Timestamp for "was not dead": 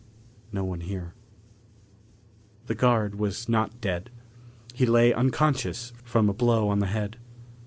3.19-4.09